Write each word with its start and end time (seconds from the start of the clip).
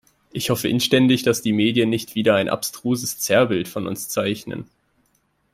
Ich 0.31 0.49
hoffe 0.49 0.67
inständig, 0.67 1.21
dass 1.21 1.43
die 1.43 1.53
Medien 1.53 1.91
nicht 1.91 2.15
wieder 2.15 2.33
ein 2.33 2.49
abstruses 2.49 3.19
Zerrbild 3.19 3.67
von 3.67 3.85
uns 3.85 4.09
zeichnen. 4.09 4.67